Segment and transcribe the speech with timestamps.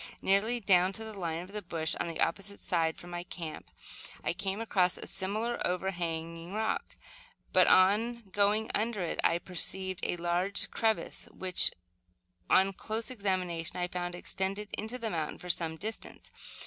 [0.19, 3.69] Nearly down to the line of the bush on the opposite side from my camp,
[4.23, 6.95] I came across a similar over hanging rock;
[7.53, 11.69] but on going under it, I perceived a large crevice, which,
[12.49, 16.31] on close examination, I found extended into the mountain for some distance.